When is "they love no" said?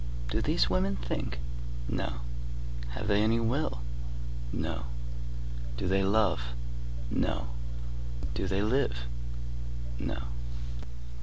5.87-7.49